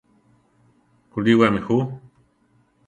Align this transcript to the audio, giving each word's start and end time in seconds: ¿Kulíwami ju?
¿Kulíwami 1.11 1.59
ju? 1.65 1.77